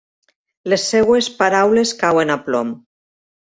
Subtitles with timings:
[0.73, 2.77] Les seves paraules cauen a plom.